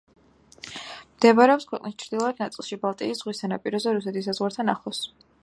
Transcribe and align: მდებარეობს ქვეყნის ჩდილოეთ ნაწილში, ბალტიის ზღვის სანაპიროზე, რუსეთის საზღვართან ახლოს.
მდებარეობს 1.17 1.67
ქვეყნის 1.73 1.99
ჩდილოეთ 2.05 2.41
ნაწილში, 2.45 2.79
ბალტიის 2.87 3.21
ზღვის 3.21 3.43
სანაპიროზე, 3.45 3.95
რუსეთის 4.01 4.29
საზღვართან 4.31 4.75
ახლოს. 4.77 5.07